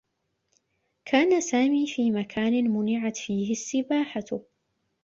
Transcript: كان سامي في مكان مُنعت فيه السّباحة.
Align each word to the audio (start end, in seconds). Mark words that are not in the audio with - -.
كان 1.05 1.41
سامي 1.41 1.87
في 1.87 2.11
مكان 2.11 2.67
مُنعت 2.69 3.17
فيه 3.17 3.51
السّباحة. 3.51 4.25